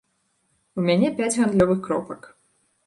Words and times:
У 0.79 0.87
мяне 0.87 1.13
пяць 1.21 1.31
гандлёвых 1.39 1.79
кропак. 1.91 2.21